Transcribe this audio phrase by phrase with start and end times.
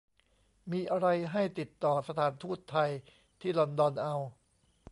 [0.71, 2.89] มีอะไรให้ติดต่อสถานทูตไทย
[3.41, 4.15] ที่ลอนดอนเอา